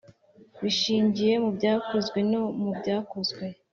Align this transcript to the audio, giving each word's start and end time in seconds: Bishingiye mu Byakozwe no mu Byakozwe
Bishingiye 0.61 1.33
mu 1.43 1.49
Byakozwe 1.57 2.19
no 2.31 2.41
mu 2.61 2.69
Byakozwe 2.79 3.45